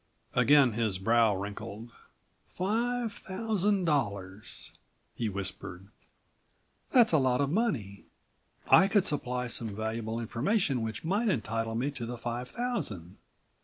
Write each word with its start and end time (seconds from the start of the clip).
Again 0.33 0.71
his 0.73 0.97
brow 0.97 1.35
wrinkled. 1.35 1.91
"Five 2.49 3.13
thousand 3.13 3.85
dollars!" 3.85 4.71
he 5.13 5.29
whispered. 5.29 5.89
"That's 6.89 7.11
a 7.11 7.19
lot 7.19 7.39
of 7.39 7.51
money. 7.51 8.05
I 8.67 8.87
could 8.87 9.05
supply 9.05 9.45
some 9.45 9.75
valuable 9.75 10.19
information 10.19 10.81
which 10.81 11.03
might 11.03 11.29
entitle 11.29 11.75
me 11.75 11.91
to 11.91 12.07
the 12.07 12.17
five 12.17 12.49
thousand. 12.49 13.17